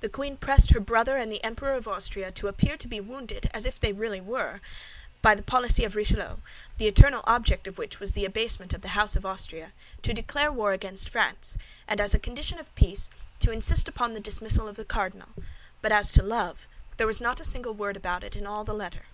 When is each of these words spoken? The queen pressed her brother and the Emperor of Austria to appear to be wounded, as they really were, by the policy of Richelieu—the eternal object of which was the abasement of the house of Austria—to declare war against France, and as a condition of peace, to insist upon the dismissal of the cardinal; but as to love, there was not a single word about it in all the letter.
The 0.00 0.08
queen 0.08 0.36
pressed 0.36 0.72
her 0.72 0.80
brother 0.80 1.16
and 1.16 1.30
the 1.30 1.44
Emperor 1.44 1.74
of 1.74 1.86
Austria 1.86 2.32
to 2.32 2.48
appear 2.48 2.76
to 2.76 2.88
be 2.88 2.98
wounded, 2.98 3.48
as 3.54 3.62
they 3.78 3.92
really 3.92 4.20
were, 4.20 4.60
by 5.22 5.36
the 5.36 5.44
policy 5.44 5.84
of 5.84 5.94
Richelieu—the 5.94 6.88
eternal 6.88 7.22
object 7.24 7.68
of 7.68 7.78
which 7.78 8.00
was 8.00 8.10
the 8.14 8.24
abasement 8.24 8.72
of 8.72 8.80
the 8.82 8.98
house 8.98 9.14
of 9.14 9.24
Austria—to 9.24 10.12
declare 10.12 10.50
war 10.50 10.72
against 10.72 11.08
France, 11.08 11.56
and 11.86 12.00
as 12.00 12.12
a 12.14 12.18
condition 12.18 12.58
of 12.58 12.74
peace, 12.74 13.10
to 13.38 13.52
insist 13.52 13.86
upon 13.86 14.12
the 14.12 14.18
dismissal 14.18 14.66
of 14.66 14.74
the 14.74 14.84
cardinal; 14.84 15.28
but 15.82 15.92
as 15.92 16.10
to 16.10 16.20
love, 16.24 16.66
there 16.96 17.06
was 17.06 17.20
not 17.20 17.38
a 17.38 17.44
single 17.44 17.72
word 17.74 17.96
about 17.96 18.24
it 18.24 18.34
in 18.34 18.48
all 18.48 18.64
the 18.64 18.74
letter. 18.74 19.04